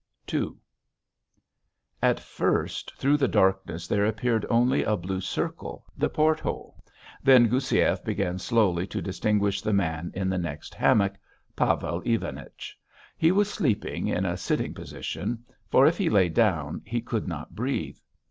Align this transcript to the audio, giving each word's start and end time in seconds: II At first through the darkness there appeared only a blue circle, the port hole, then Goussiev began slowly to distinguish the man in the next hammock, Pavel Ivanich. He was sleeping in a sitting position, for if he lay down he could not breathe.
II 0.33 0.53
At 2.01 2.19
first 2.19 2.95
through 2.95 3.17
the 3.17 3.27
darkness 3.27 3.85
there 3.87 4.07
appeared 4.07 4.47
only 4.49 4.81
a 4.83 4.97
blue 4.97 5.21
circle, 5.21 5.85
the 5.95 6.09
port 6.09 6.39
hole, 6.39 6.83
then 7.21 7.47
Goussiev 7.47 8.03
began 8.03 8.39
slowly 8.39 8.87
to 8.87 8.99
distinguish 9.03 9.61
the 9.61 9.73
man 9.73 10.09
in 10.15 10.27
the 10.27 10.39
next 10.39 10.73
hammock, 10.73 11.17
Pavel 11.55 12.01
Ivanich. 12.03 12.75
He 13.15 13.31
was 13.31 13.47
sleeping 13.51 14.07
in 14.07 14.25
a 14.25 14.37
sitting 14.37 14.73
position, 14.73 15.45
for 15.69 15.85
if 15.85 15.99
he 15.99 16.09
lay 16.09 16.29
down 16.29 16.81
he 16.83 17.01
could 17.01 17.27
not 17.27 17.53
breathe. 17.53 17.99